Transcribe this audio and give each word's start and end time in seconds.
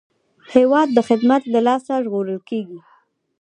هېواد 0.53 0.87
د 0.93 0.99
خدمت 1.07 1.41
له 1.53 1.59
لاسه 1.67 1.93
ژغورل 2.03 2.39
کېږي. 2.49 2.79